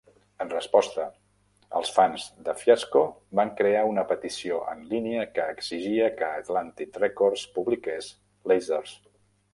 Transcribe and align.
En 0.43 0.47
resposta, 0.51 1.03
els 1.79 1.91
fans 1.97 2.25
de 2.47 2.55
Fiasco 2.61 3.03
van 3.41 3.51
crear 3.61 3.85
una 3.91 4.05
petició 4.13 4.57
en 4.73 4.83
línia 4.95 5.29
que 5.37 5.47
exigia 5.59 6.11
que 6.17 6.31
Atlantic 6.41 7.01
Records 7.05 7.45
publiqués 7.59 8.13
"Lasers". 8.53 8.97